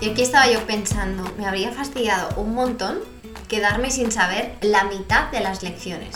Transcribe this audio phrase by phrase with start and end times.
[0.00, 2.98] Y aquí estaba yo pensando, me habría fastidiado un montón
[3.48, 6.14] quedarme sin saber la mitad de las lecciones.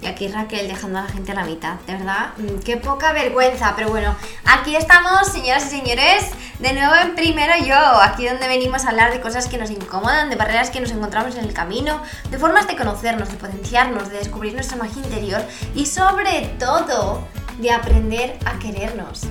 [0.00, 3.12] Y aquí Raquel dejando a la gente a la mitad, de verdad, mm, qué poca
[3.12, 3.74] vergüenza.
[3.74, 6.26] Pero bueno, aquí estamos, señoras y señores,
[6.60, 10.30] de nuevo en primero yo, aquí donde venimos a hablar de cosas que nos incomodan,
[10.30, 12.00] de barreras que nos encontramos en el camino,
[12.30, 15.42] de formas de conocernos, de potenciarnos, de descubrir nuestra magia interior
[15.74, 17.26] y sobre todo
[17.58, 19.22] de aprender a querernos.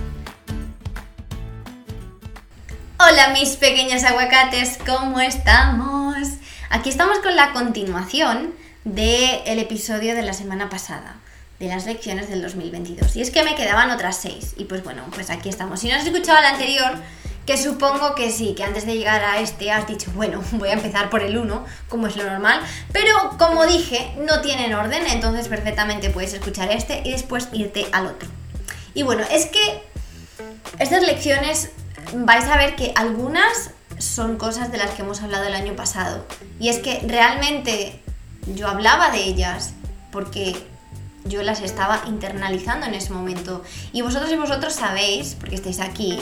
[3.10, 6.28] Hola mis pequeños aguacates, ¿cómo estamos?
[6.70, 8.54] Aquí estamos con la continuación
[8.84, 11.16] del episodio de la semana pasada,
[11.58, 13.16] de las lecciones del 2022.
[13.16, 14.56] Y es que me quedaban otras seis.
[14.58, 15.80] Y pues bueno, pues aquí estamos.
[15.80, 16.96] Si no has escuchado el anterior,
[17.46, 20.74] que supongo que sí, que antes de llegar a este has dicho, bueno, voy a
[20.74, 22.60] empezar por el 1, como es lo normal.
[22.92, 28.08] Pero como dije, no tienen orden, entonces perfectamente puedes escuchar este y después irte al
[28.08, 28.28] otro.
[28.94, 29.82] Y bueno, es que
[30.78, 31.70] estas lecciones
[32.14, 36.26] vais a ver que algunas son cosas de las que hemos hablado el año pasado.
[36.60, 38.02] Y es que realmente
[38.56, 39.74] yo hablaba de ellas
[40.12, 40.56] porque
[41.26, 43.64] yo las estaba internalizando en ese momento.
[43.92, 46.20] Y vosotros y vosotros sabéis, porque estáis aquí,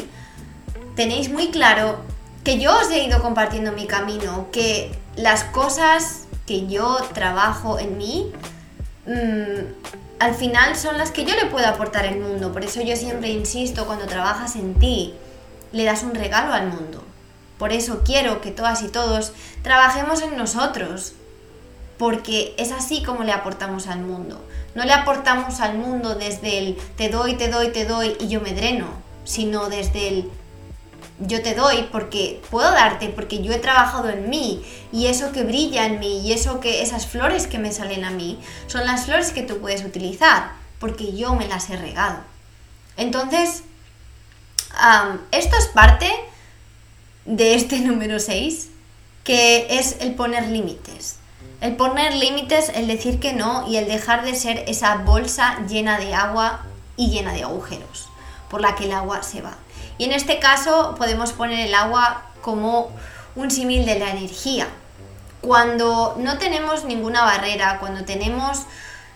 [0.95, 1.99] tenéis muy claro
[2.43, 7.97] que yo os he ido compartiendo mi camino, que las cosas que yo trabajo en
[7.97, 8.31] mí,
[9.07, 9.85] mm,
[10.19, 12.51] al final son las que yo le puedo aportar al mundo.
[12.51, 15.13] Por eso yo siempre insisto, cuando trabajas en ti,
[15.75, 17.03] le das un regalo al mundo.
[17.57, 21.13] Por eso quiero que todas y todos trabajemos en nosotros,
[21.97, 24.41] porque es así como le aportamos al mundo.
[24.73, 28.39] No le aportamos al mundo desde el te doy, te doy, te doy y yo
[28.39, 28.87] me dreno,
[29.25, 30.31] sino desde el
[31.19, 35.43] yo te doy porque puedo darte, porque yo he trabajado en mí y eso que
[35.43, 39.05] brilla en mí y eso que esas flores que me salen a mí son las
[39.05, 42.19] flores que tú puedes utilizar porque yo me las he regado.
[42.97, 43.63] Entonces,
[45.31, 46.09] esto es parte
[47.25, 48.69] de este número 6,
[49.23, 51.17] que es el poner límites.
[51.61, 55.97] El poner límites, el decir que no y el dejar de ser esa bolsa llena
[55.97, 56.65] de agua
[56.97, 58.09] y llena de agujeros
[58.49, 59.55] por la que el agua se va.
[59.97, 62.91] Y en este caso podemos poner el agua como
[63.35, 64.67] un símil de la energía.
[65.41, 68.63] Cuando no tenemos ninguna barrera, cuando tenemos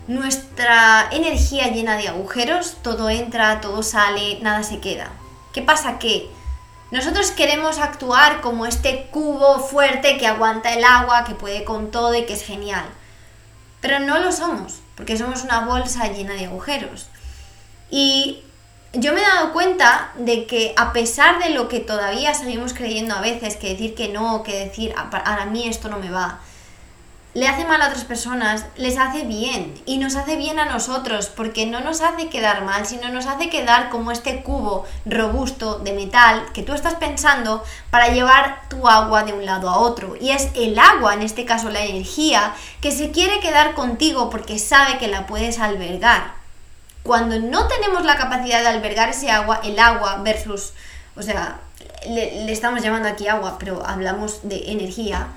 [0.08, 5.12] nuestra energía llena de agujeros, todo entra, todo sale, nada se queda.
[5.54, 6.00] ¿Qué pasa?
[6.00, 6.30] Que
[6.92, 12.16] nosotros queremos actuar como este cubo fuerte que aguanta el agua, que puede con todo
[12.16, 12.86] y que es genial.
[13.82, 17.08] Pero no lo somos, porque somos una bolsa llena de agujeros.
[17.92, 18.44] Y
[18.94, 23.16] yo me he dado cuenta de que a pesar de lo que todavía seguimos creyendo
[23.16, 26.40] a veces, que decir que no, que decir a, mí esto no me va,
[27.40, 31.30] le hace mal a otras personas, les hace bien y nos hace bien a nosotros
[31.30, 35.94] porque no nos hace quedar mal, sino nos hace quedar como este cubo robusto de
[35.94, 40.18] metal que tú estás pensando para llevar tu agua de un lado a otro.
[40.20, 44.60] Y es el agua, en este caso la energía, que se quiere quedar contigo porque
[44.60, 46.34] sabe que la puedes albergar.
[47.04, 50.74] Cuando no tenemos la capacidad de albergar ese agua, el agua versus,
[51.16, 51.62] o sea,
[52.06, 55.30] le, le estamos llamando aquí agua, pero hablamos de energía,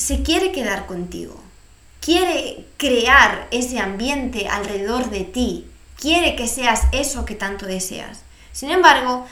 [0.00, 1.38] se quiere quedar contigo,
[2.00, 5.66] quiere crear ese ambiente alrededor de ti,
[5.98, 8.22] quiere que seas eso que tanto deseas.
[8.50, 9.26] Sin embargo,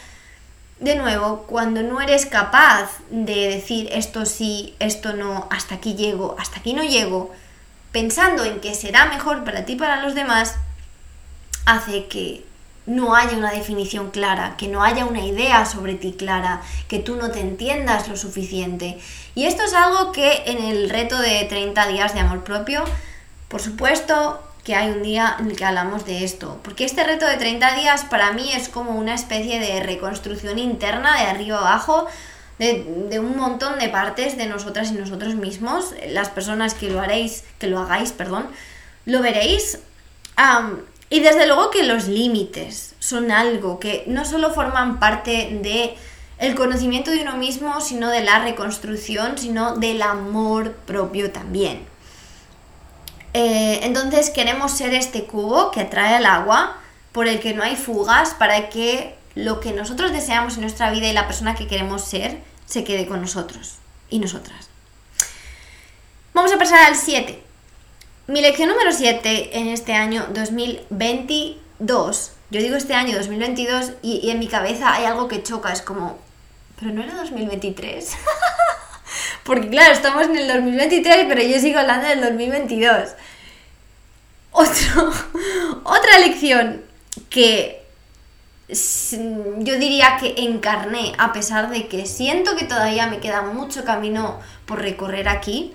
[0.79, 6.37] de nuevo, cuando no eres capaz de decir esto sí, esto no, hasta aquí llego,
[6.39, 7.33] hasta aquí no llego,
[7.91, 10.57] pensando en que será mejor para ti y para los demás,
[11.65, 12.45] hace que
[12.89, 17.17] no haya una definición clara, que no haya una idea sobre ti clara, que tú
[17.17, 18.99] no te entiendas lo suficiente.
[19.35, 22.83] Y esto es algo que en el reto de 30 días de amor propio,
[23.49, 27.27] por supuesto que hay un día en el que hablamos de esto, porque este reto
[27.27, 32.07] de 30 días para mí es como una especie de reconstrucción interna de arriba abajo,
[32.59, 37.45] de, un montón de partes de nosotras y nosotros mismos, las personas que lo haréis,
[37.59, 38.49] que lo hagáis, perdón,
[39.07, 39.79] lo veréis.
[41.11, 45.95] Y desde luego que los límites son algo que no solo forman parte de
[46.39, 51.87] el conocimiento de uno mismo, sino de la reconstrucción, sino del amor propio también.
[53.35, 56.77] Eh, entonces queremos ser este cubo que atrae el agua,
[57.13, 61.09] por el que no hay fugas, para que lo que nosotros deseamos en nuestra vida
[61.09, 63.77] y la persona que queremos ser se quede con nosotros
[64.11, 64.69] y nosotras.
[66.35, 67.43] Vamos a pasar al 7.
[68.29, 74.39] Mi lección número 7 en este año 2022, yo digo este año 2022 y, en
[74.39, 76.19] mi cabeza hay algo que choca, es como,
[76.79, 78.13] pero no era 2023.
[79.45, 83.15] Porque claro, estamos en el 2023, pero yo sigo hablando del 2022.
[84.51, 85.11] Otro,
[85.85, 86.83] otra lección
[87.31, 87.83] que
[88.69, 94.39] yo diría que encarné, a pesar de que siento que todavía me queda mucho camino
[94.67, 95.73] por recorrer aquí,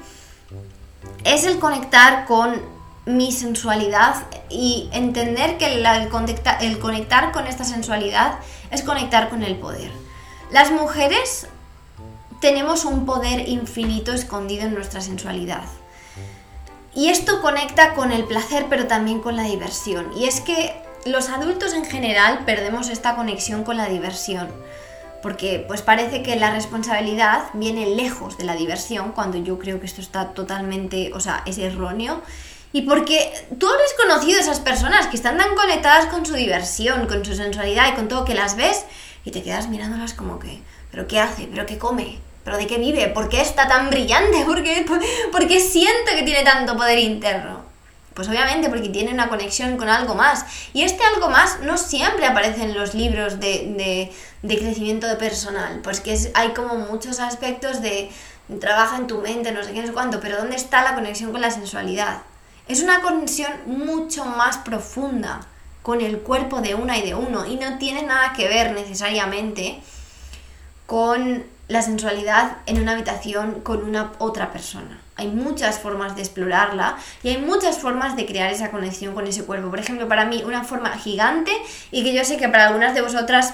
[1.24, 2.62] es el conectar con
[3.06, 4.16] mi sensualidad
[4.50, 8.36] y entender que el, el conectar con esta sensualidad
[8.72, 9.92] es conectar con el poder.
[10.52, 11.48] Las mujeres
[12.40, 15.64] tenemos un poder infinito escondido en nuestra sensualidad.
[16.96, 20.12] Y esto conecta con el placer, pero también con la diversión.
[20.16, 24.50] Y es que los adultos en general perdemos esta conexión con la diversión.
[25.24, 29.88] Porque pues parece que la responsabilidad viene lejos de la diversión, cuando yo creo que
[29.88, 32.22] esto está totalmente, o sea, es erróneo.
[32.74, 37.08] Y porque tú habréis conocido a esas personas que están tan conectadas con su diversión,
[37.08, 38.86] con su sensualidad y con todo que las ves
[39.26, 40.62] y te quedas mirándolas como que,
[40.92, 41.48] ¿pero qué hace?
[41.48, 42.20] ¿Pero qué come?
[42.44, 43.08] ¿Pero de qué vive?
[43.08, 44.44] ¿Por qué está tan brillante?
[44.46, 44.86] ¿Por qué,
[45.32, 47.64] por, qué siente que tiene tanto poder interno?
[48.14, 50.46] Pues obviamente porque tiene una conexión con algo más.
[50.74, 54.12] Y este algo más no siempre aparece en los libros de,
[54.48, 55.80] crecimiento de personal.
[55.82, 58.12] Pues que hay como muchos aspectos de
[58.60, 61.32] trabaja en tu mente, no sé qué, no sé cuánto, pero ¿dónde está la conexión
[61.32, 62.22] con la sensualidad?
[62.68, 65.42] Es una conexión mucho más profunda
[65.82, 69.82] con el cuerpo de una y de uno y no tiene nada que ver necesariamente
[70.86, 75.00] con la sensualidad en una habitación con una otra persona.
[75.16, 79.46] Hay muchas formas de explorarla y hay muchas formas de crear esa conexión con ese
[79.46, 79.70] cuerpo.
[79.70, 81.52] Por ejemplo, para mí una forma gigante
[81.92, 83.54] y que yo sé que para algunas de vosotras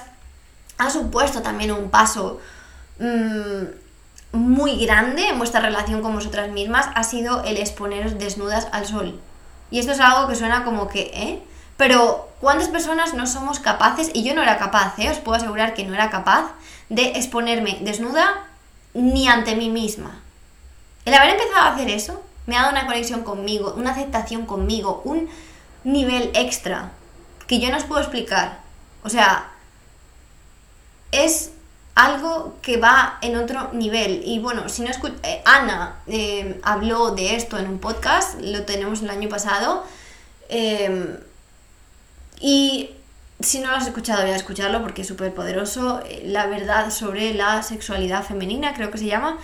[0.80, 2.40] ha supuesto también un paso
[2.98, 3.64] mm,
[4.32, 9.20] muy grande en vuestra relación con vosotras mismas ha sido el exponeros desnudas al sol.
[9.70, 11.42] Y esto es algo que suena como que, ¿eh?
[11.76, 14.10] Pero ¿cuántas personas no somos capaces?
[14.14, 15.10] Y yo no era capaz, ¿eh?
[15.10, 16.50] Os puedo asegurar que no era capaz
[16.88, 18.46] de exponerme desnuda
[18.94, 20.18] ni ante mí misma.
[21.04, 25.02] El haber empezado a hacer eso me ha dado una conexión conmigo, una aceptación conmigo,
[25.04, 25.28] un
[25.84, 26.92] nivel extra
[27.46, 28.60] que yo no os puedo explicar.
[29.02, 29.50] O sea,
[31.12, 31.50] es
[31.94, 34.22] algo que va en otro nivel.
[34.24, 38.62] Y bueno, si no escucha, eh, Ana eh, habló de esto en un podcast, lo
[38.62, 39.84] tenemos el año pasado.
[40.48, 41.18] Eh,
[42.40, 42.90] y
[43.40, 46.02] si no lo has escuchado, voy a escucharlo porque es súper poderoso.
[46.06, 49.38] Eh, la verdad sobre la sexualidad femenina, creo que se llama.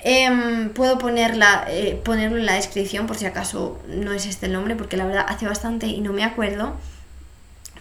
[0.00, 1.66] Em, puedo ponerla,
[2.04, 5.26] ponerlo en la descripción por si acaso no es este el nombre, porque la verdad
[5.28, 6.76] hace bastante y no me acuerdo.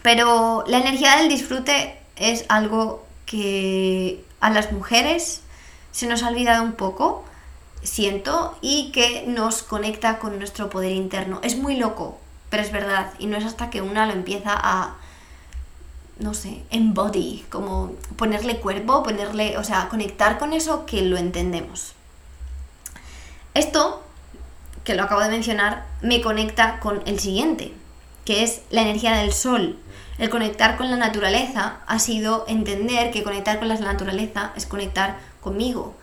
[0.01, 5.41] Pero la energía del disfrute es algo que a las mujeres
[5.91, 7.23] se nos ha olvidado un poco,
[7.83, 11.39] siento, y que nos conecta con nuestro poder interno.
[11.43, 12.19] Es muy loco,
[12.49, 14.97] pero es verdad, y no es hasta que una lo empieza a
[16.19, 21.93] no sé, embody, como ponerle cuerpo, ponerle, o sea, conectar con eso que lo entendemos.
[23.53, 24.03] Esto,
[24.83, 27.73] que lo acabo de mencionar, me conecta con el siguiente,
[28.25, 29.77] que es la energía del sol.
[30.17, 35.17] El conectar con la naturaleza ha sido entender que conectar con la naturaleza es conectar
[35.41, 35.95] conmigo,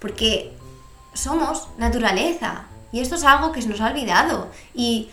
[0.00, 0.52] porque
[1.14, 4.50] somos naturaleza y esto es algo que se nos ha olvidado.
[4.74, 5.10] Y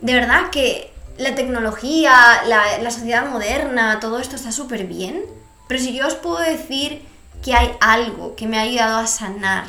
[0.00, 5.22] de verdad que la tecnología, la, sociedad moderna, todo esto está súper bien,
[5.68, 7.02] pero si yo os puedo decir
[7.42, 9.64] que hay algo que me ha ayudado a sanar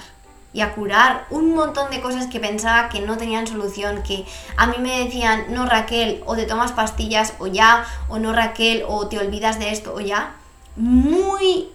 [0.53, 4.67] y a curar un montón de cosas que pensaba que no tenían solución, que a
[4.67, 9.07] mí me decían, no Raquel, o te tomas pastillas o ya, o no Raquel, o
[9.07, 10.35] te olvidas de esto o ya,
[10.75, 11.69] muy,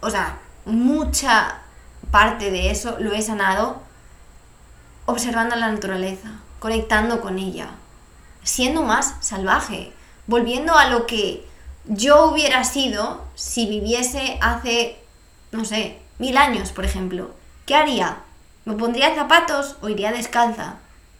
[0.00, 1.58] o sea, mucha
[2.10, 3.82] parte de eso lo he sanado
[5.06, 6.30] observando la naturaleza,
[6.60, 7.70] conectando con ella,
[8.44, 9.92] siendo más salvaje,
[10.26, 11.44] volviendo a lo que
[11.86, 14.96] yo hubiera sido si viviese hace,
[15.50, 17.41] no sé, mil años, por ejemplo.
[17.72, 18.18] ¿Qué haría?
[18.66, 20.74] ¿Me pondría zapatos o iría descalza?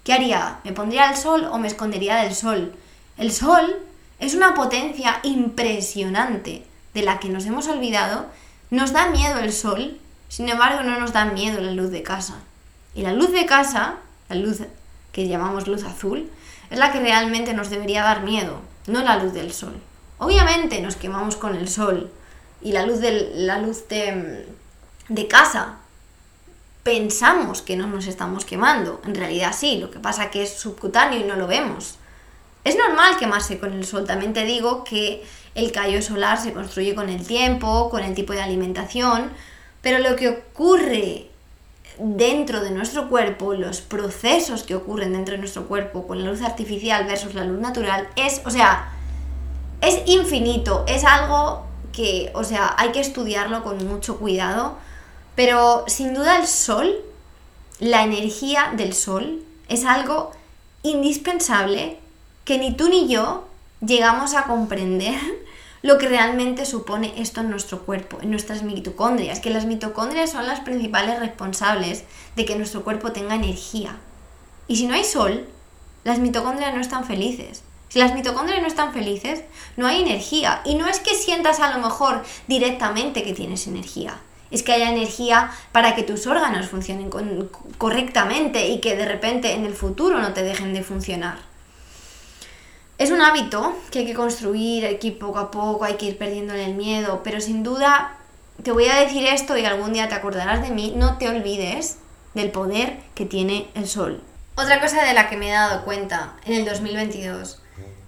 [0.05, 0.59] ¿Qué haría?
[0.65, 2.75] ¿Me pondría al sol o me escondería del sol?
[3.17, 3.79] El sol
[4.19, 8.27] es una potencia impresionante de la que nos hemos olvidado.
[8.69, 12.35] Nos da miedo el sol, sin embargo no nos da miedo la luz de casa.
[12.95, 13.97] Y la luz de casa,
[14.29, 14.59] la luz
[15.11, 16.31] que llamamos luz azul,
[16.69, 19.81] es la que realmente nos debería dar miedo, no la luz del sol.
[20.19, 22.13] Obviamente nos quemamos con el sol
[22.61, 24.47] y la luz, de, la luz de,
[25.09, 25.79] de casa
[26.83, 29.01] pensamos que no nos estamos quemando.
[29.05, 31.97] En realidad sí, lo que pasa que es subcutáneo y no lo vemos.
[32.65, 34.07] Es normal quemarse con el sol.
[34.07, 35.25] También te digo que
[35.55, 39.31] el callo solar se construye con el tiempo, con el tipo de alimentación,
[39.81, 41.29] pero lo que ocurre
[41.99, 46.43] dentro de nuestro cuerpo, los procesos que ocurren dentro de nuestro cuerpo con la luz
[46.43, 48.93] artificial versus la luz natural, es, o sea,
[49.81, 54.79] es infinito, es algo que, o sea, hay que estudiarlo con mucho cuidado,
[55.35, 57.03] pero sin duda el sol,
[57.79, 60.33] la energía del sol, es algo
[60.83, 61.99] indispensable
[62.45, 63.49] que ni tú ni yo
[63.81, 65.19] llegamos a comprender
[65.83, 70.47] lo que realmente supone esto en nuestro cuerpo, en nuestras mitocondrias, que las mitocondrias son
[70.47, 72.05] las principales responsables
[72.37, 73.97] de que nuestro cuerpo tenga energía.
[74.69, 75.47] Y si no hay sol,
[76.05, 77.62] las mitocondrias no están felices.
[77.89, 79.43] Si las mitocondrias no están felices,
[79.77, 80.62] no hay energía.
[80.65, 84.19] Y no es que sientas a lo mejor directamente que tienes energía.
[84.53, 87.11] Es que haya energía para que tus órganos funcionen
[87.79, 91.39] correctamente y que de repente en el futuro no te dejen de funcionar.
[92.99, 96.07] Es un hábito que hay que construir, hay que ir poco a poco, hay que
[96.07, 98.17] ir perdiendo el miedo, pero sin duda
[98.63, 101.99] te voy a decir esto y algún día te acordarás de mí, no te olvides
[102.35, 104.23] del poder que tiene el sol.
[104.55, 107.61] Otra cosa de la que me he dado cuenta en el 2022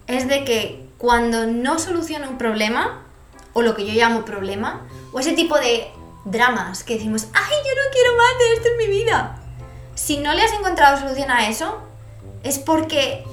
[0.07, 3.03] es de que cuando no soluciono un problema,
[3.53, 4.83] o lo que yo llamo problema,
[5.13, 5.89] o ese tipo de
[6.25, 9.41] dramas que decimos, ay, yo no quiero más de esto en mi vida.
[9.95, 11.81] Si no le has encontrado solución a eso,
[12.43, 13.25] es porque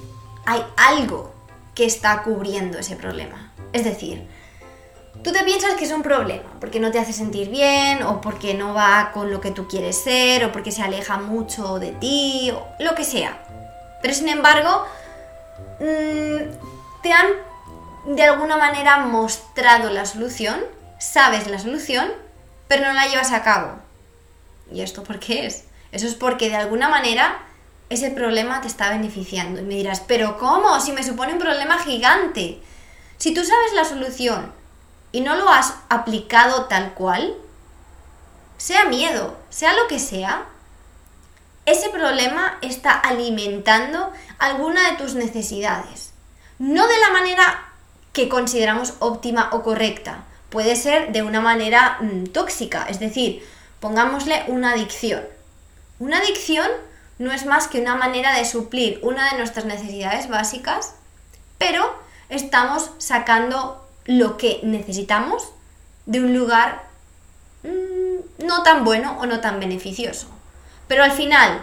[0.45, 1.33] hay algo
[1.75, 3.51] que está cubriendo ese problema.
[3.73, 4.27] Es decir,
[5.23, 8.53] tú te piensas que es un problema porque no te hace sentir bien o porque
[8.53, 12.51] no va con lo que tú quieres ser o porque se aleja mucho de ti
[12.51, 13.43] o lo que sea.
[14.01, 14.85] Pero sin embargo,
[15.79, 17.27] mm, te han
[18.05, 20.59] de alguna manera mostrado la solución,
[20.99, 22.11] sabes la solución,
[22.71, 23.73] pero no la llevas a cabo.
[24.71, 25.65] ¿Y esto por qué es?
[25.91, 27.39] Eso es porque de alguna manera
[27.89, 29.59] ese problema te está beneficiando.
[29.59, 30.79] Y me dirás, pero ¿cómo?
[30.79, 32.61] Si me supone un problema gigante.
[33.17, 34.53] Si tú sabes la solución
[35.11, 37.35] y no lo has aplicado tal cual,
[38.55, 40.45] sea miedo, sea lo que sea,
[41.65, 46.13] ese problema está alimentando alguna de tus necesidades.
[46.57, 47.65] No de la manera
[48.13, 50.23] que consideramos óptima o correcta.
[50.51, 53.41] Puede ser de una manera mm, tóxica, es decir,
[53.79, 55.23] pongámosle una adicción.
[55.97, 56.67] Una adicción
[57.19, 60.93] no es más que una manera de suplir una de nuestras necesidades básicas,
[61.57, 61.95] pero
[62.27, 65.51] estamos sacando lo que necesitamos
[66.05, 66.83] de un lugar
[67.63, 70.27] mm, no tan bueno o no tan beneficioso.
[70.89, 71.61] Pero al final,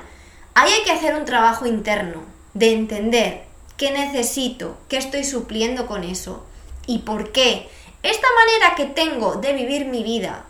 [0.54, 2.22] ahí hay que hacer un trabajo interno
[2.54, 3.44] de entender
[3.76, 6.46] qué necesito, qué estoy supliendo con eso
[6.86, 7.68] y por qué
[8.02, 10.44] esta manera que tengo de vivir mi vida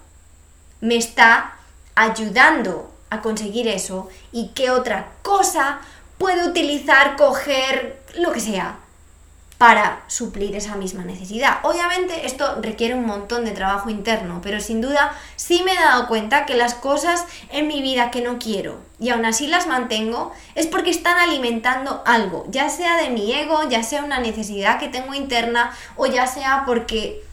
[0.80, 1.56] me está
[1.94, 5.80] ayudando a conseguir eso y qué otra cosa
[6.18, 8.78] puede utilizar, coger, lo que sea,
[9.58, 11.58] para suplir esa misma necesidad.
[11.64, 16.06] Obviamente esto requiere un montón de trabajo interno, pero sin duda sí me he dado
[16.06, 20.32] cuenta que las cosas en mi vida que no quiero y aún así las mantengo
[20.54, 24.88] es porque están alimentando algo, ya sea de mi ego, ya sea una necesidad que
[24.88, 27.24] tengo interna o ya sea porque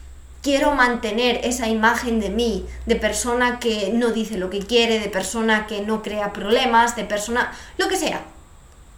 [0.46, 5.08] quiero mantener esa imagen de mí, de persona que no dice lo que quiere, de
[5.08, 8.22] persona que no crea problemas, de persona, lo que sea.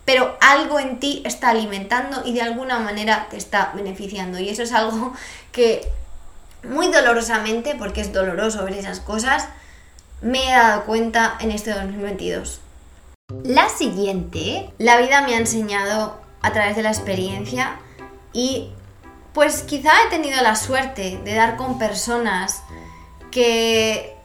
[0.05, 4.39] Pero algo en ti está alimentando y de alguna manera te está beneficiando.
[4.39, 5.15] Y eso es algo
[5.53, 5.91] que
[6.65, 9.49] muy dolorosamente, porque es doloroso ver esas cosas,
[10.21, 12.61] me he dado cuenta en este 2022.
[13.45, 17.81] La siguiente, la vida me ha enseñado a través de la experiencia
[18.35, 18.69] y
[19.33, 22.63] pues quizá he tenido la suerte de dar con personas
[23.31, 24.17] que,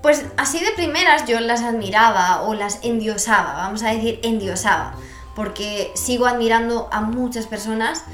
[0.00, 4.94] pues así de primeras yo las admiraba o las endiosaba, vamos a decir endiosaba,
[5.34, 8.04] porque sigo admirando a muchas personas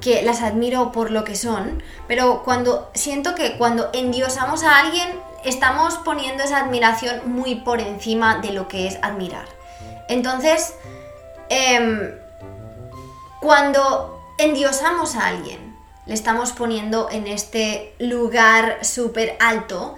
[0.00, 5.08] que las admiro por lo que son, pero cuando siento que cuando endiosamos a alguien
[5.44, 9.46] estamos poniendo esa admiración muy por encima de lo que es admirar.
[10.08, 10.74] Entonces,
[11.48, 12.14] em,
[13.40, 19.96] cuando endiosamos a alguien, le estamos poniendo en este lugar súper alto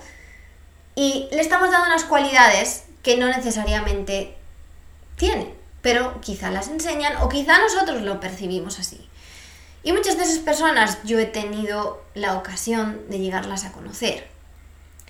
[0.94, 4.36] y le estamos dando unas cualidades que no necesariamente
[5.16, 9.08] tiene, pero quizá las enseñan o quizá nosotros lo percibimos así.
[9.82, 14.28] Y muchas de esas personas yo he tenido la ocasión de llegarlas a conocer.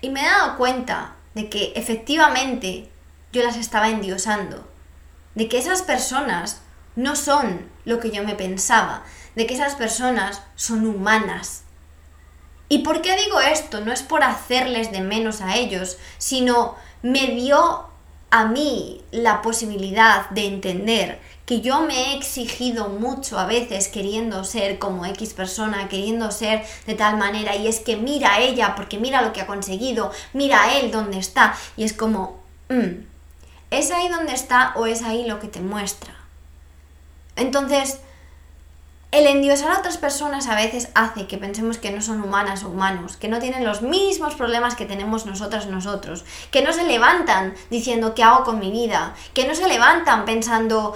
[0.01, 2.91] Y me he dado cuenta de que efectivamente
[3.33, 4.69] yo las estaba endiosando,
[5.37, 6.61] de que esas personas
[6.97, 9.03] no son lo que yo me pensaba,
[9.35, 11.63] de que esas personas son humanas.
[12.69, 13.81] ¿Y por qué digo esto?
[13.81, 17.89] No es por hacerles de menos a ellos, sino me dio
[18.31, 24.45] a mí la posibilidad de entender que yo me he exigido mucho a veces queriendo
[24.45, 28.75] ser como X persona, queriendo ser de tal manera, y es que mira a ella
[28.75, 33.05] porque mira lo que ha conseguido, mira a él donde está, y es como, mm,
[33.71, 36.24] ¿es ahí donde está o es ahí lo que te muestra?
[37.37, 38.01] Entonces,
[39.15, 42.69] el endiosar a otras personas a veces hace que pensemos que no son humanas o
[42.69, 47.55] humanos, que no tienen los mismos problemas que tenemos nosotras nosotros, que no se levantan
[47.71, 50.95] diciendo qué hago con mi vida, que no se levantan pensando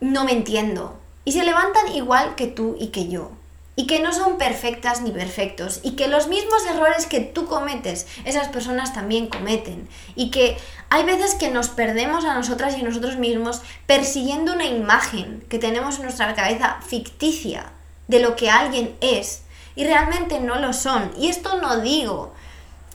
[0.00, 3.30] no me entiendo, y se levantan igual que tú y que yo.
[3.78, 8.08] Y que no son perfectas ni perfectos y que los mismos errores que tú cometes,
[8.24, 10.56] esas personas también cometen y que
[10.90, 15.60] hay veces que nos perdemos a nosotras y a nosotros mismos persiguiendo una imagen que
[15.60, 17.70] tenemos en nuestra cabeza ficticia
[18.08, 19.42] de lo que alguien es
[19.76, 21.12] y realmente no lo son.
[21.16, 22.34] Y esto no digo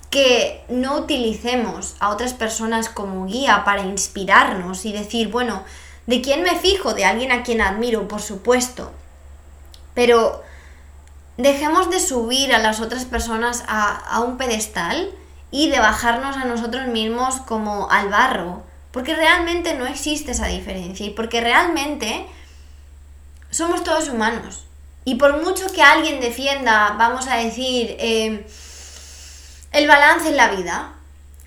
[0.09, 5.63] que no utilicemos a otras personas como guía para inspirarnos y decir, bueno,
[6.07, 6.93] ¿de quién me fijo?
[6.93, 8.91] De alguien a quien admiro, por supuesto.
[9.93, 10.43] Pero
[11.37, 15.11] dejemos de subir a las otras personas a, un pedestal
[15.51, 21.05] y de bajarnos a nosotros mismos como al barro, porque realmente no existe esa diferencia
[21.05, 22.25] y porque realmente
[23.49, 24.65] somos todos humanos.
[25.05, 28.47] Y por mucho que alguien defienda, vamos a decir, eh,
[29.71, 30.93] el balance en la vida,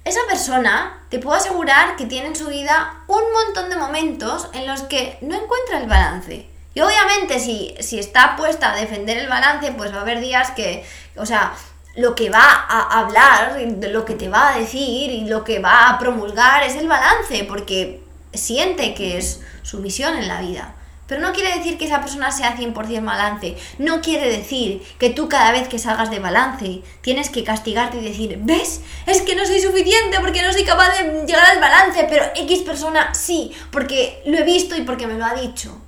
[0.05, 4.66] esa persona te puedo asegurar que tiene en su vida un montón de momentos en
[4.66, 6.56] los que no encuentra el balance.
[6.76, 10.50] Y obviamente si, si está puesta a defender el balance, pues va a haber días
[10.50, 10.85] que,
[11.16, 11.54] o sea,
[11.95, 15.88] lo que va a hablar, lo que te va a decir y lo que va
[15.88, 18.02] a promulgar es el balance, porque
[18.35, 20.75] siente que es su misión en la vida.
[21.06, 23.56] Pero no quiere decir que esa persona sea 100% balance.
[23.78, 28.04] No quiere decir que tú cada vez que salgas de balance tienes que castigarte y
[28.04, 28.83] decir, ¿ves?
[29.06, 32.61] Es que no soy suficiente porque no soy capaz de llegar al balance, pero X
[32.64, 35.80] persona sí, porque lo he visto y porque me lo ha dicho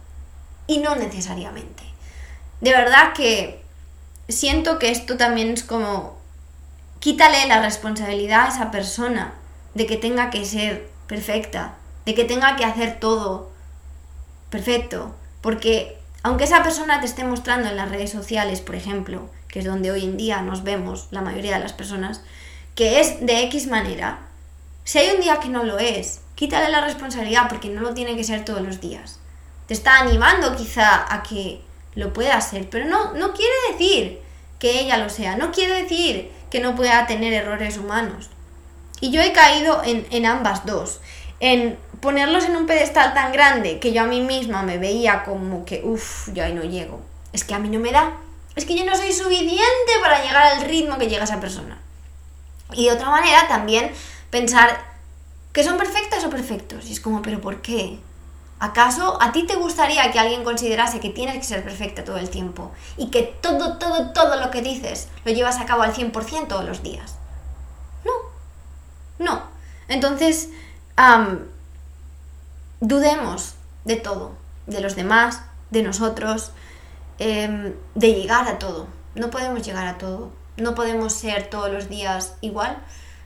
[0.68, 1.82] y no necesariamente.
[2.60, 3.60] De verdad que
[4.28, 6.16] siento que esto también es como
[7.00, 9.32] quítale la responsabilidad a esa persona
[9.74, 13.50] de que tenga que ser perfecta, de que tenga que hacer todo
[14.50, 19.60] perfecto, porque aunque esa persona te esté mostrando en las redes sociales, por ejemplo, que
[19.60, 22.22] es donde hoy en día nos vemos la mayoría de las personas,
[22.74, 24.18] que es de X manera,
[24.84, 28.16] si hay un día que no lo es, quítale la responsabilidad porque no lo tiene
[28.16, 29.20] que ser todos los días
[29.68, 31.60] te está animando quizá a que
[31.94, 34.18] lo pueda hacer, pero no, no quiere decir
[34.58, 38.30] que ella lo sea, no quiere decir que no pueda tener errores humanos.
[39.00, 41.00] Y yo he caído en, en ambas dos,
[41.38, 45.64] en ponerlos en un pedestal tan grande que yo a mí misma me veía como
[45.66, 47.00] que, uff, yo ahí no llego.
[47.32, 48.16] Es que a mí no me da.
[48.56, 51.78] Es que yo no soy suficiente para llegar al ritmo que llega esa persona.
[52.72, 53.92] Y de otra manera también
[54.30, 54.82] pensar
[55.52, 56.86] que son perfectas o perfectos.
[56.88, 57.98] Y es como, pero ¿por qué?
[58.60, 62.28] ¿Acaso a ti te gustaría que alguien considerase que tienes que ser perfecta todo el
[62.28, 66.48] tiempo y que todo, todo, todo lo que dices lo llevas a cabo al 100%
[66.48, 67.16] todos los días?
[68.04, 68.12] No,
[69.24, 69.42] no.
[69.86, 70.50] Entonces,
[72.80, 74.32] dudemos de todo,
[74.66, 76.52] de los demás, de nosotros,
[77.18, 78.88] em, de llegar a todo.
[79.14, 82.78] No podemos llegar a todo, no podemos ser todos los días igual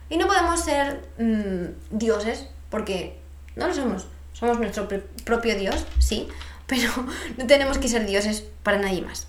[0.09, 3.19] y no podemos ser mm, dioses porque
[3.55, 4.07] no lo somos.
[4.33, 4.87] Somos nuestro
[5.23, 6.27] propio Dios, sí,
[6.67, 6.89] pero
[7.37, 9.27] no tenemos que ser dioses para nadie más.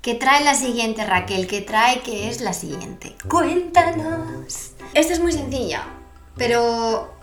[0.00, 1.46] ¿Qué trae la siguiente, Raquel?
[1.46, 3.16] ¿Qué trae que es la siguiente?
[3.28, 4.72] Cuéntanos.
[4.92, 5.84] Esta es muy sencilla,
[6.36, 7.14] pero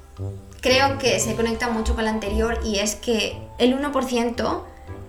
[0.61, 4.63] creo que se conecta mucho con la anterior y es que el 1%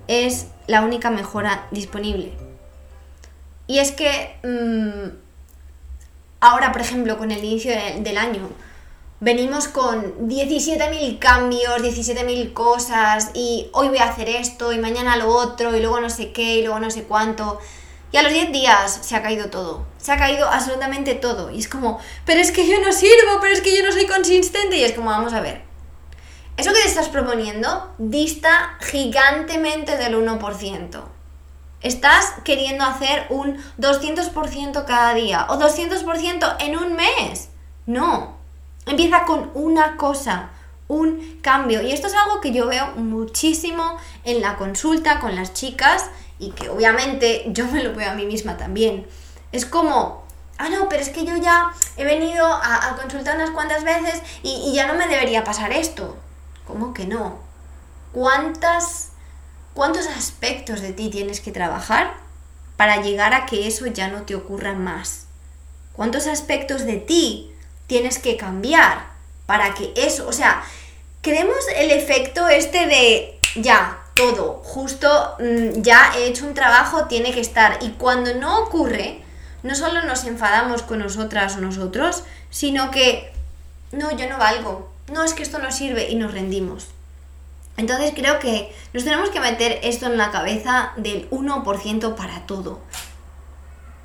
[0.07, 2.33] es la única mejora disponible.
[3.67, 5.17] Y es que mm,
[6.41, 8.51] ahora, por ejemplo, con el inicio del año,
[9.23, 15.29] venimos con 17.000 cambios, 17.000 cosas y hoy voy a hacer esto y mañana lo
[15.29, 17.61] otro y luego no sé qué y luego no sé cuánto.
[18.11, 19.87] Y a los 10 días se ha caído todo.
[19.97, 21.53] Se ha caído absolutamente todo.
[21.53, 24.07] Y es como, pero es que yo no sirvo, pero es que yo no soy
[24.07, 24.77] consistente.
[24.77, 25.63] Y es como, vamos a ver.
[26.57, 31.01] Eso que te estás proponiendo dista gigantemente del 1%.
[31.81, 37.51] Estás queriendo hacer un 200% cada día o 200% en un mes.
[37.87, 38.42] No,
[38.87, 40.51] Empieza con una cosa,
[40.89, 41.83] un cambio.
[41.83, 46.07] Y esto es algo que yo veo muchísimo en la consulta con las chicas
[46.39, 49.07] y que obviamente yo me lo veo a mí misma también.
[49.53, 50.25] Es como,
[50.59, 54.51] ah, no, pero es que yo ya he venido a, consultar unas cuantas veces y,
[54.67, 56.17] y, ya no me debería pasar esto.
[56.67, 57.39] ¿Cómo que no?
[58.13, 59.11] ¿Cuántas,
[59.75, 62.15] ¿Cuántos aspectos de ti tienes que trabajar
[62.77, 65.27] para llegar a que eso ya no te ocurra más?
[65.93, 67.52] ¿Cuántos aspectos de ti
[67.87, 69.07] tienes que cambiar
[69.47, 70.63] para que eso, o sea,
[71.21, 77.33] queremos el efecto este de ya, todo, justo mm, ya he hecho un trabajo, tiene
[77.33, 77.79] que estar.
[77.81, 79.23] Y cuando no ocurre,
[79.63, 83.33] no solo nos enfadamos con nosotras o nosotros, sino que,
[83.93, 86.89] no, yo no valgo, no es que esto no sirve y nos rendimos.
[87.77, 92.81] Entonces creo que nos tenemos que meter esto en la cabeza del 1% para todo.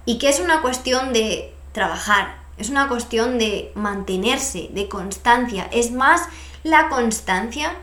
[0.06, 5.70] Y que es una cuestión de trabajar, es una cuestión de mantenerse, de constancia.
[5.72, 6.22] Es más
[6.64, 7.76] la constancia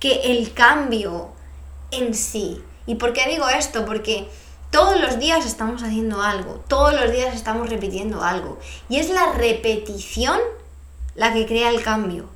[0.00, 1.30] que el cambio
[1.90, 2.62] en sí.
[2.86, 3.84] ¿Y por qué digo esto?
[3.84, 4.28] Porque
[4.70, 8.58] Todos los días estamos haciendo algo, todos los días estamos repitiendo algo.
[8.90, 10.38] Y es la repetición
[11.14, 12.28] la que crea el cambio,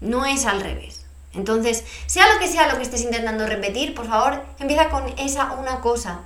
[0.00, 1.06] no es al revés.
[1.32, 5.52] Entonces, sea lo que sea lo que estés intentando repetir, por favor, empieza con esa
[5.52, 6.22] una cosa.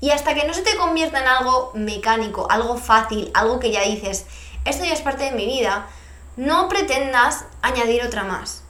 [0.00, 3.82] Y hasta que no se te convierta en algo mecánico, algo fácil, algo que ya
[3.82, 4.26] dices,
[4.64, 5.86] esto ya es parte de mi vida,
[6.36, 8.62] no pretendas añadir otra más.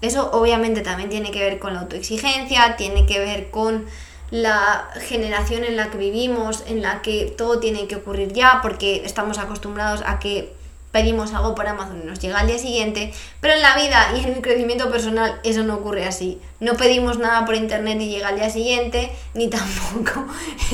[0.00, 3.86] Eso obviamente también tiene que ver con la autoexigencia, tiene que ver con
[4.32, 9.02] la generación en la que vivimos, en la que todo tiene que ocurrir ya, porque
[9.04, 10.52] estamos acostumbrados a que
[10.92, 14.24] pedimos algo por Amazon y nos llega al día siguiente, pero en la vida y
[14.24, 16.40] en mi crecimiento personal eso no ocurre así.
[16.60, 20.26] No pedimos nada por internet y llega al día siguiente, ni tampoco,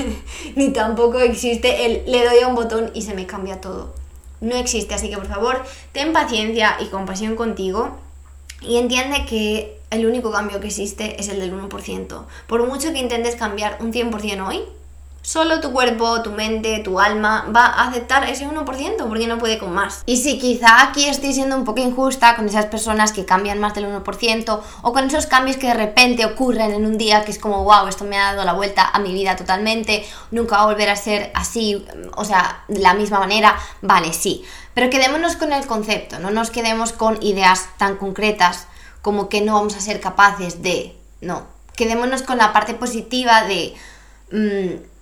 [0.56, 3.94] ni tampoco existe el le doy a un botón y se me cambia todo.
[4.40, 7.96] No existe, así que por favor, ten paciencia y compasión contigo
[8.60, 12.24] y entiende que el único cambio que existe es el del 1%.
[12.46, 14.62] Por mucho que intentes cambiar un 100% hoy,
[15.28, 18.64] Solo tu cuerpo, tu mente, tu alma va a aceptar ese 1%
[19.06, 20.02] porque no puede con más.
[20.06, 23.74] Y si quizá aquí estoy siendo un poco injusta con esas personas que cambian más
[23.74, 27.38] del 1% o con esos cambios que de repente ocurren en un día que es
[27.38, 30.66] como, wow, esto me ha dado la vuelta a mi vida totalmente, nunca va a
[30.68, 31.86] volver a ser así,
[32.16, 34.46] o sea, de la misma manera, vale, sí.
[34.72, 38.66] Pero quedémonos con el concepto, no nos quedemos con ideas tan concretas
[39.02, 43.74] como que no vamos a ser capaces de, no, quedémonos con la parte positiva de...
[44.30, 44.96] Mmm,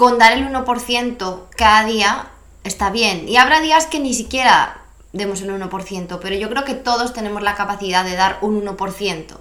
[0.00, 2.30] con dar el 1% cada día
[2.64, 3.28] está bien.
[3.28, 4.80] Y habrá días que ni siquiera
[5.12, 9.36] demos el 1%, pero yo creo que todos tenemos la capacidad de dar un 1%.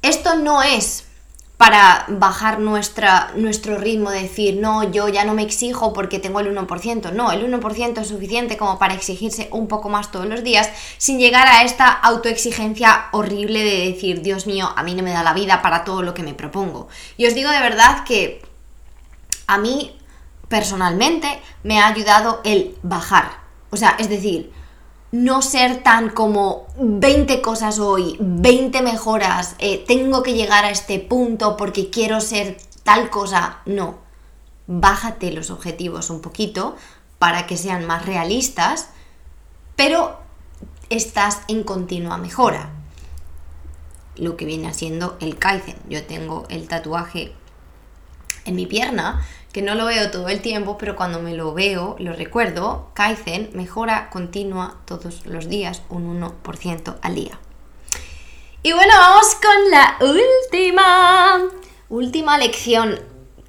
[0.00, 1.04] Esto no es
[1.58, 6.40] para bajar nuestra, nuestro ritmo, de decir, no, yo ya no me exijo porque tengo
[6.40, 7.12] el 1%.
[7.12, 11.18] No, el 1% es suficiente como para exigirse un poco más todos los días sin
[11.18, 15.34] llegar a esta autoexigencia horrible de decir, Dios mío, a mí no me da la
[15.34, 16.88] vida para todo lo que me propongo.
[17.18, 18.45] Y os digo de verdad que
[19.46, 19.96] a mí
[20.48, 23.38] personalmente me ha ayudado el bajar.
[23.70, 24.52] O sea, es decir,
[25.12, 30.98] no ser tan como 20 cosas hoy, 20 mejoras, eh, tengo que llegar a este
[30.98, 33.58] punto porque quiero ser tal cosa.
[33.66, 33.98] No,
[34.66, 36.76] bájate los objetivos un poquito
[37.18, 38.90] para que sean más realistas,
[39.74, 40.18] pero
[40.90, 42.70] estás en continua mejora.
[44.16, 45.76] Lo que viene siendo el Kaizen.
[45.88, 47.34] Yo tengo el tatuaje
[48.44, 51.96] en mi pierna, que no lo veo todo el tiempo, pero cuando me lo veo,
[51.98, 57.38] lo recuerdo, Kaizen mejora continua todos los días un 1% al día.
[58.62, 61.40] Y bueno, vamos con la última,
[61.88, 63.00] última lección,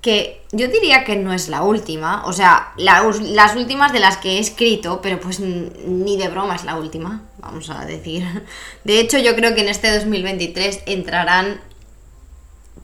[0.02, 4.38] que yo diría que no es la última, o sea, las últimas de las que
[4.38, 8.24] he escrito, pero pues ni de broma es la última, vamos a decir.
[8.86, 11.60] De hecho, yo creo que en este 2023 entrarán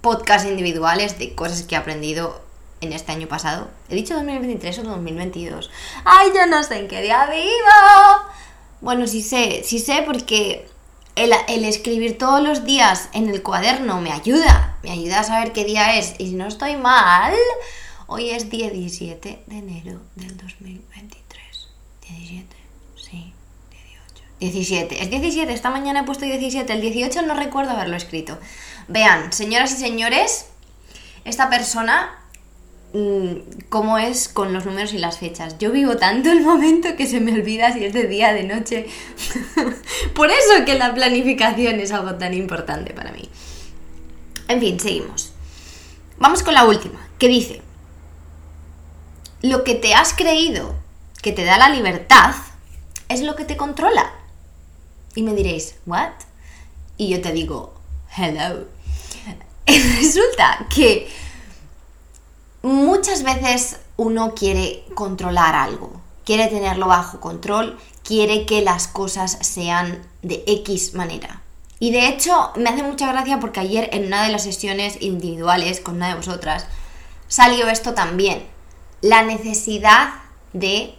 [0.03, 2.41] podcasts individuales de cosas que he aprendido
[2.81, 3.69] en este año pasado.
[3.89, 5.71] ¿He dicho 2023 o 2022?
[6.03, 8.29] ¡Ay, yo no sé en qué día vivo!
[8.81, 10.67] Bueno, sí sé, sí sé porque
[11.15, 14.77] el, el, escribir todos los días en el cuaderno me ayuda.
[14.83, 16.15] Me ayuda a saber qué día es.
[16.17, 17.33] Y si no estoy mal,
[18.07, 21.69] hoy es día 17 de enero del 2023.
[22.01, 22.55] 17,
[22.97, 23.42] sí, 18.
[24.51, 28.37] 17, es 17, esta mañana he puesto 17, el 18 no recuerdo haberlo escrito.
[28.89, 30.47] Vean, señoras y señores,
[31.23, 32.19] esta persona
[32.93, 35.57] mm, cómo es con los números y las fechas.
[35.59, 38.87] Yo vivo tanto el momento que se me olvida si es de día, de noche.
[40.13, 43.29] Por eso que la planificación es algo tan importante para mí.
[44.49, 45.31] En fin, seguimos.
[46.17, 47.61] Vamos con la última, que dice,
[49.41, 50.75] lo que te has creído
[51.21, 52.35] que te da la libertad
[53.07, 54.11] es lo que te controla.
[55.15, 56.11] Y me diréis, ¿what?
[56.97, 57.73] Y yo te digo,
[58.15, 58.65] hello.
[59.65, 61.09] Resulta que
[62.61, 70.01] muchas veces uno quiere controlar algo, quiere tenerlo bajo control, quiere que las cosas sean
[70.21, 71.41] de X manera.
[71.79, 75.79] Y de hecho me hace mucha gracia porque ayer en una de las sesiones individuales
[75.79, 76.65] con una de vosotras
[77.27, 78.47] salió esto también.
[79.01, 80.13] La necesidad
[80.53, 80.95] de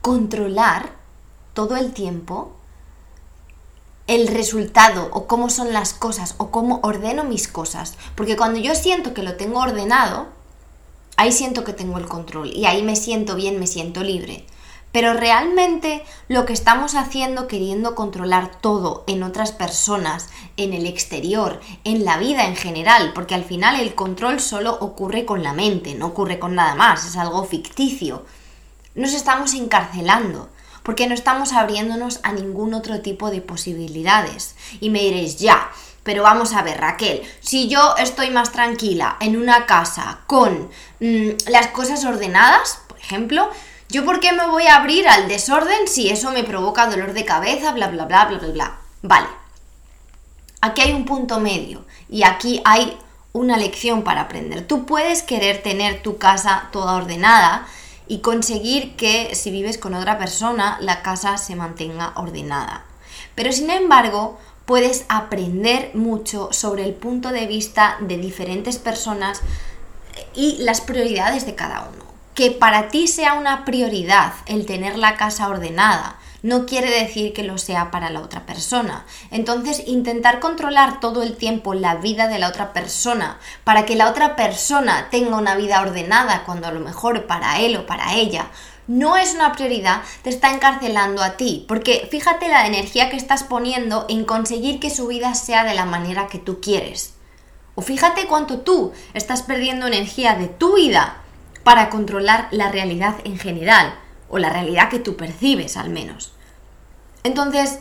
[0.00, 0.92] controlar
[1.52, 2.56] todo el tiempo
[4.06, 7.94] el resultado o cómo son las cosas o cómo ordeno mis cosas.
[8.14, 10.26] Porque cuando yo siento que lo tengo ordenado,
[11.16, 14.46] ahí siento que tengo el control y ahí me siento bien, me siento libre.
[14.92, 21.60] Pero realmente lo que estamos haciendo queriendo controlar todo en otras personas, en el exterior,
[21.84, 25.94] en la vida en general, porque al final el control solo ocurre con la mente,
[25.94, 28.26] no ocurre con nada más, es algo ficticio.
[28.94, 30.50] Nos estamos encarcelando
[30.82, 34.54] porque no estamos abriéndonos a ningún otro tipo de posibilidades.
[34.80, 35.70] Y me diréis, ya,
[36.04, 40.68] Pero vamos a ver, Raquel, si yo estoy más tranquila en una casa con
[40.98, 43.48] mm, las cosas ordenadas, por ejemplo,
[43.88, 47.24] ¿yo por qué me voy a abrir al desorden si eso me provoca dolor de
[47.24, 48.76] cabeza, bla, bla, bla, bla, bla, bla?
[49.02, 49.28] Vale.
[50.60, 52.98] Aquí hay un punto medio y aquí hay
[53.32, 54.66] una lección para aprender.
[54.66, 57.66] Tú puedes querer tener tu casa toda ordenada
[58.12, 62.84] y conseguir que si vives con otra persona la casa se mantenga ordenada.
[63.34, 69.40] Pero sin embargo, puedes aprender mucho sobre el punto de vista de diferentes personas
[70.34, 72.04] y las prioridades de cada uno.
[72.34, 77.44] Que para ti sea una prioridad el tener la casa ordenada no quiere decir que
[77.44, 79.06] lo sea para la otra persona.
[79.30, 84.10] Entonces, intentar controlar todo el tiempo la vida de la otra persona para que la
[84.10, 88.50] otra persona tenga una vida ordenada cuando a lo mejor para él o para ella
[88.88, 93.44] no es una prioridad, te está encarcelando a ti, porque fíjate la energía que estás
[93.44, 97.14] poniendo en conseguir que su vida sea de la manera que tú quieres.
[97.74, 101.22] O fíjate cuánto tú estás perdiendo energía de tu vida
[101.62, 103.94] para controlar la realidad en general,
[104.28, 106.31] o la realidad que tú percibes al menos.
[107.24, 107.78] Entonces,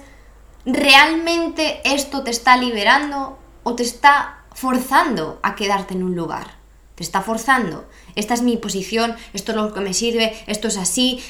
[0.66, 6.56] ¿realmente esto te está liberando o te está forzando a quedarte en un lugar?
[6.96, 7.88] Te está forzando.
[8.16, 11.24] Esta es mi posición, esto es lo que me sirve, esto es así.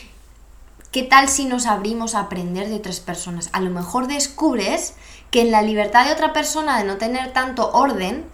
[0.91, 3.49] ¿Qué tal si nos abrimos a aprender de otras personas?
[3.53, 4.95] A lo mejor descubres
[5.29, 8.25] que en la libertad de otra persona de no tener tanto orden,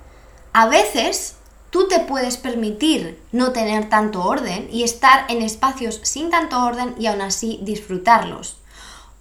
[0.54, 1.36] a veces
[1.70, 6.96] tú te puedes permitir no tener tanto orden y estar en espacios sin tanto orden
[6.98, 8.57] y aún así disfrutarlos.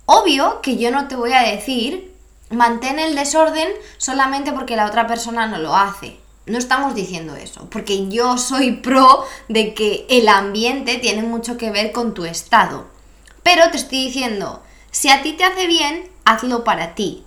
[0.06, 2.14] Obvio que yo no te voy a decir
[2.50, 6.18] mantén el desorden solamente porque la otra persona no lo hace.
[6.46, 11.72] No estamos diciendo eso, porque yo soy pro de que el ambiente tiene mucho que
[11.72, 12.86] ver con tu estado.
[13.42, 17.24] Pero te estoy diciendo, si a ti te hace bien, hazlo para ti.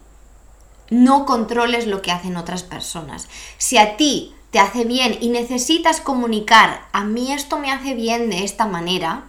[0.90, 3.28] No controles lo que hacen otras personas.
[3.58, 8.30] Si a ti te hace bien y necesitas comunicar, a mí esto me hace bien
[8.30, 9.26] de esta manera,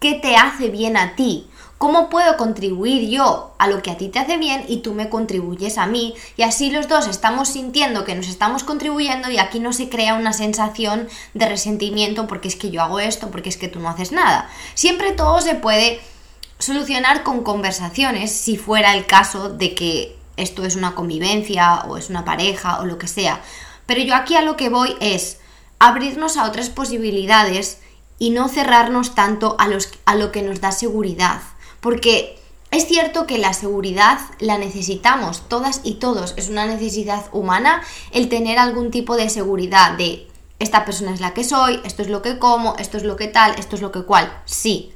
[0.00, 1.48] ¿qué te hace bien a ti?
[1.78, 5.08] ¿Cómo puedo contribuir yo a lo que a ti te hace bien y tú me
[5.08, 6.14] contribuyes a mí?
[6.36, 10.14] Y así los dos estamos sintiendo que nos estamos contribuyendo y aquí no se crea
[10.14, 13.88] una sensación de resentimiento porque es que yo hago esto, porque es que tú no
[13.88, 14.50] haces nada.
[14.74, 16.00] Siempre todo se puede
[16.58, 22.10] solucionar con conversaciones si fuera el caso de que esto es una convivencia o es
[22.10, 23.40] una pareja o lo que sea.
[23.86, 25.38] Pero yo aquí a lo que voy es
[25.78, 27.78] abrirnos a otras posibilidades
[28.18, 31.40] y no cerrarnos tanto a, los, a lo que nos da seguridad.
[31.80, 32.38] Porque
[32.70, 38.28] es cierto que la seguridad la necesitamos todas y todos, es una necesidad humana el
[38.28, 42.20] tener algún tipo de seguridad de esta persona es la que soy, esto es lo
[42.20, 44.92] que como, esto es lo que tal, esto es lo que cual, sí.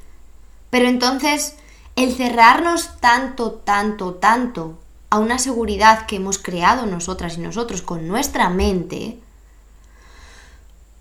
[0.71, 1.55] Pero entonces,
[1.97, 4.79] el cerrarnos tanto, tanto, tanto
[5.11, 9.19] a una seguridad que hemos creado nosotras y nosotros con nuestra mente,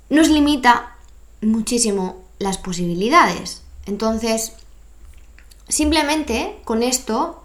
[0.10, 0.96] nos limita
[1.42, 3.64] muchísimo las posibilidades.
[3.86, 4.54] Entonces,
[5.72, 7.42] simplemente con esto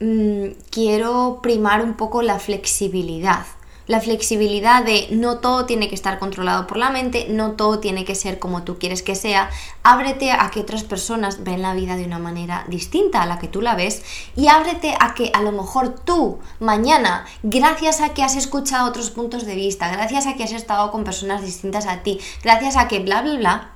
[0.00, 3.46] mm, quiero primar un poco la flexibilidad
[3.86, 8.04] la flexibilidad de no todo tiene que estar controlado por la mente, no todo tiene
[8.04, 9.50] que ser como tú quieres que sea.
[9.82, 13.48] Ábrete a que otras personas ven la vida de una manera distinta a la que
[13.48, 14.02] tú la ves
[14.36, 19.10] y ábrete a que a lo mejor tú mañana, gracias a que has escuchado otros
[19.10, 22.88] puntos de vista, gracias a que has estado con personas distintas a ti, gracias a
[22.88, 23.72] que bla, bla, bla,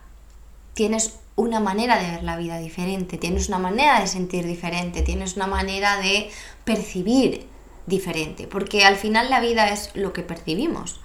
[0.77, 5.35] tienes una manera de ver la vida diferente, tienes una manera de sentir diferente, tienes
[5.35, 6.31] una manera de
[6.65, 7.47] percibir
[7.87, 11.01] diferente, porque al final la vida es lo que percibimos.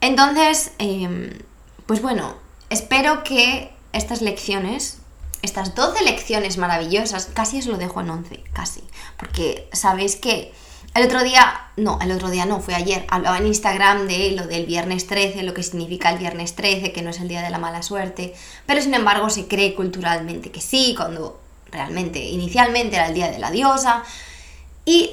[0.00, 1.38] Entonces, em,
[1.84, 2.34] pues bueno,
[2.70, 5.00] espero que estas lecciones,
[5.42, 8.82] estas 12 lecciones maravillosas, casi os lo dejo en 11, casi,
[9.18, 10.52] porque sabéis que
[10.94, 14.46] el otro día, no, el otro día no, fue ayer, hablaba en Instagram de lo
[14.46, 17.48] del viernes 13, lo que significa el viernes 13, que no es el día de
[17.48, 18.34] la mala suerte,
[18.66, 23.38] pero sin embargo se cree culturalmente que sí, cuando realmente inicialmente era el día de
[23.38, 24.04] la diosa.
[24.84, 25.12] Y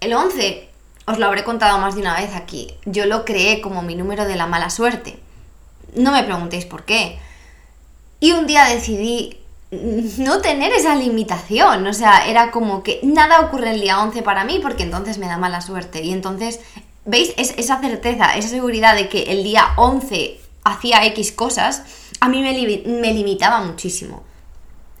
[0.00, 0.68] el 11,
[1.06, 4.24] os lo habré contado más de una vez aquí, yo lo creé como mi número
[4.24, 5.20] de la mala suerte.
[5.94, 7.20] No me preguntéis por qué.
[8.18, 9.41] Y un día decidí
[9.72, 14.44] no tener esa limitación, o sea, era como que nada ocurre el día 11 para
[14.44, 16.02] mí porque entonces me da mala suerte.
[16.02, 16.60] Y entonces,
[17.06, 17.32] ¿veis?
[17.38, 21.82] esa certeza, esa seguridad de que el día 11 hacía X cosas,
[22.20, 22.52] a mí me,
[23.00, 24.22] me limitaba muchísimo.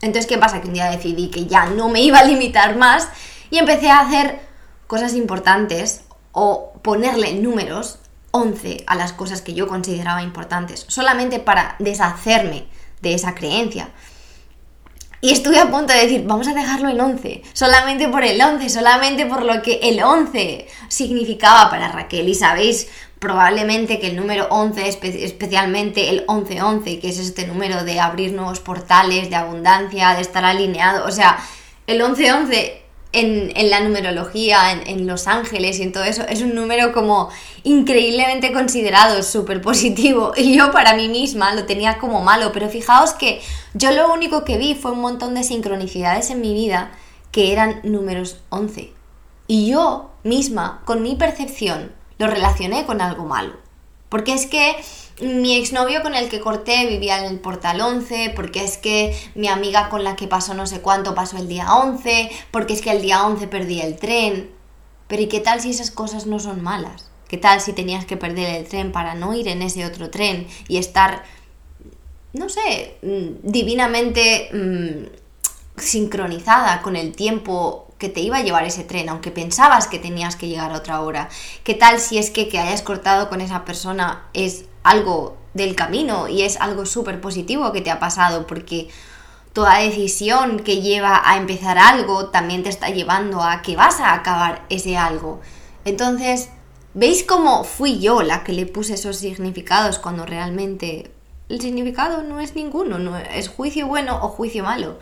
[0.00, 0.62] Entonces, ¿qué pasa?
[0.62, 3.08] Que un día decidí que ya no me iba a limitar más
[3.50, 4.40] y empecé a hacer
[4.86, 7.98] cosas importantes o ponerle números
[8.30, 12.64] 11 a las cosas que yo consideraba importantes, solamente para deshacerme
[13.02, 13.90] de esa creencia.
[15.24, 18.68] Y estuve a punto de decir, vamos a dejarlo en 11, solamente por el 11,
[18.68, 22.28] solamente por lo que el 11 significaba para Raquel.
[22.28, 22.88] Y sabéis
[23.20, 28.58] probablemente que el número 11, especialmente el 1111, que es este número de abrir nuevos
[28.58, 31.38] portales, de abundancia, de estar alineado, o sea,
[31.86, 32.81] el 1111
[33.12, 37.28] en, la numerología, en, Los Ángeles y en todo eso, es un número como
[37.62, 40.32] increíblemente considerado, súper positivo.
[40.42, 43.40] Y yo para mí misma lo tenía como malo, pero fijaos que
[43.74, 46.90] yo lo único que vi fue un montón de sincronicidades en mi vida
[47.30, 48.92] que eran números 11.
[49.46, 53.54] Y yo misma, con mi percepción, lo relacioné con algo malo.
[54.08, 54.76] Porque es que
[55.22, 59.48] mi exnovio con el que corté vivía en el portal 11, porque es que mi
[59.48, 62.90] amiga con la que pasó no sé cuánto pasó el día 11, porque es que
[62.90, 64.50] el día 11 perdí el tren.
[65.06, 67.10] Pero ¿y qué tal si esas cosas no son malas?
[67.28, 70.46] ¿Qué tal si tenías que perder el tren para no ir en ese otro tren
[70.68, 71.24] y estar,
[72.32, 78.84] no sé, mm, divinamente mm, sincronizada con el tiempo que te iba a llevar ese
[78.84, 81.28] tren, aunque pensabas que tenías que llegar a otra hora?
[81.62, 86.28] ¿Qué tal si es que que hayas cortado con esa persona es algo del camino
[86.28, 88.88] y es algo súper positivo que te ha pasado porque
[89.52, 94.14] toda decisión que lleva a empezar algo también te está llevando a que vas a
[94.14, 95.40] acabar ese algo.
[95.84, 96.48] Entonces,
[96.94, 101.10] ¿veis cómo fui yo la que le puse esos significados cuando realmente
[101.48, 104.98] el significado no es ninguno, no es juicio bueno o juicio malo?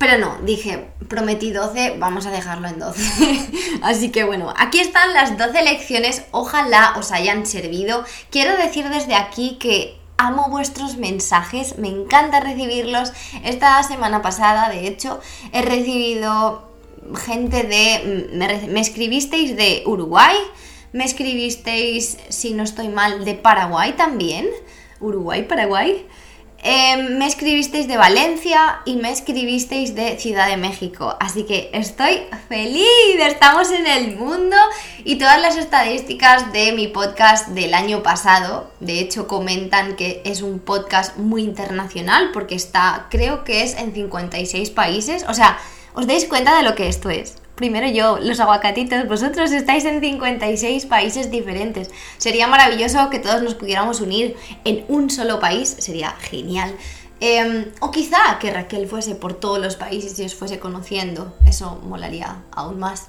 [0.00, 3.50] Pero no, dije, prometí 12, vamos a dejarlo en 12.
[3.82, 8.02] Así que bueno, aquí están las 12 lecciones, ojalá os hayan servido.
[8.30, 13.12] Quiero decir desde aquí que amo vuestros mensajes, me encanta recibirlos.
[13.44, 15.20] Esta semana pasada, de hecho,
[15.52, 16.70] he recibido
[17.26, 18.30] gente de...
[18.32, 20.34] Me, me escribisteis de Uruguay,
[20.94, 24.48] me escribisteis, si no estoy mal, de Paraguay también.
[24.98, 26.06] Uruguay, Paraguay.
[26.62, 31.16] Em, me escribisteis de Valencia y me escribisteis de Ciudad de México.
[31.18, 32.20] Así que estoy
[32.50, 32.86] feliz,
[33.18, 34.56] estamos en el mundo
[35.02, 40.42] y todas las estadísticas de mi podcast del año pasado, de hecho comentan que es
[40.42, 45.24] un podcast muy internacional porque está, creo que es en 56 países.
[45.28, 45.58] O sea,
[45.94, 47.36] ¿os dais cuenta de lo que esto es?
[47.60, 51.90] Primero yo, los aguacatitos, vosotros estáis en 56 países diferentes.
[52.16, 56.74] Sería maravilloso que todos nos pudiéramos unir en un solo país, sería genial.
[57.20, 61.78] Em, o quizá que Raquel fuese por todos los países y os fuese conociendo, eso
[61.84, 63.08] molaría aún más.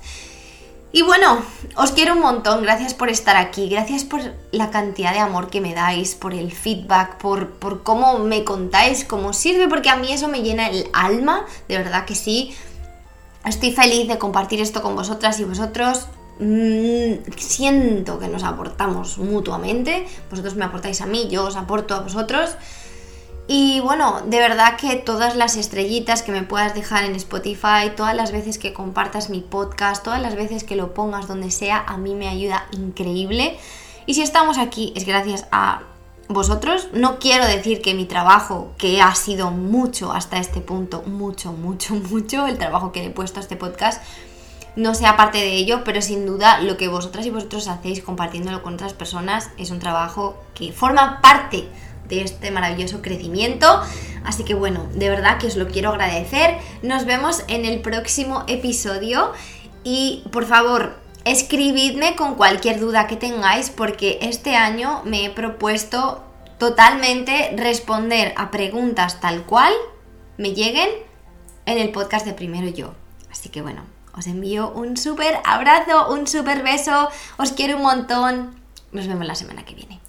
[0.91, 1.41] Y bueno,
[1.77, 4.19] os quiero un montón, gracias por estar aquí, gracias por
[4.51, 9.05] la cantidad de amor que me dais, por el feedback, por, por cómo me contáis,
[9.05, 12.53] cómo sirve, porque a mí eso me llena el alma, de verdad que sí.
[13.45, 16.07] Estoy feliz de compartir esto con vosotras y vosotros.
[16.39, 20.07] Mm, siento que nos aportamos mutuamente.
[20.29, 22.55] Vosotros me aportáis a mí, yo os aporto a vosotros.
[23.47, 28.15] Y bueno, de verdad que todas las estrellitas que me puedas dejar en Spotify, todas
[28.15, 31.97] las veces que compartas mi podcast, todas las veces que lo pongas donde sea, a
[31.97, 33.57] mí me ayuda increíble.
[34.05, 35.81] Y si estamos aquí es gracias a
[36.33, 36.89] vosotros.
[36.93, 41.95] No quiero decir que mi trabajo, que ha sido mucho hasta este punto, mucho, mucho,
[42.09, 44.01] mucho, el trabajo que he puesto a este podcast,
[44.75, 48.63] no sea parte de ello, pero sin duda lo que vosotras y vosotros hacéis compartiéndolo
[48.63, 51.67] con otras personas es un trabajo que forma parte
[52.07, 53.81] de este maravilloso crecimiento.
[54.23, 56.57] Así que bueno, de verdad que os lo quiero agradecer.
[56.83, 59.33] Nos vemos en el próximo episodio
[59.83, 66.23] y por favor, Escribidme con cualquier duda que tengáis porque este año me he propuesto
[66.57, 69.71] totalmente responder a preguntas tal cual
[70.37, 70.89] me lleguen
[71.67, 72.95] en el podcast de Primero Yo.
[73.31, 73.83] Así que bueno,
[74.17, 78.59] os envío un súper abrazo, un súper beso, os quiero un montón.
[78.91, 80.00] Nos vemos la semana que viene.